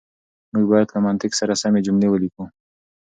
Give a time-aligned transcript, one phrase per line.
[0.53, 2.43] موږ بايد له منطق سره سمې جملې وليکو.